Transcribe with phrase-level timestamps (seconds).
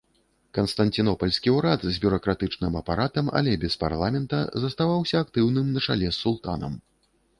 [0.57, 6.73] Канстанцінопальскі ўрад, з бюракратычным апаратам, але без парламента, заставаўся актыўным на чале з султанам.